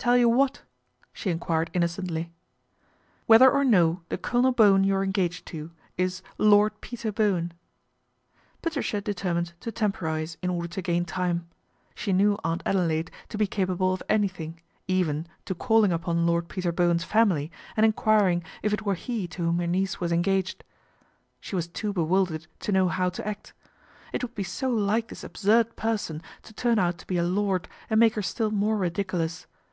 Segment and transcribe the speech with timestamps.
[0.10, 0.62] Tell you what?"
[1.12, 2.32] she enquired innocently.'
[3.26, 7.52] Whether or no the Colonel Bowen you are engaged to is Lord Peter Bowen."
[8.62, 11.50] Patricia determined to temporise in order to gain time.
[11.94, 16.72] She knew Aunt Adelaide to be capable of anything, even to calling upon Lord Peter
[16.72, 20.64] Bowen's family and enquiring if it were he to whom her niece was engaged.
[21.42, 23.52] She was too bewildered to know how to act.
[24.14, 27.68] It would be so like this absurd person to turn out to be a lord
[27.90, 29.46] and make her still more ridiculous.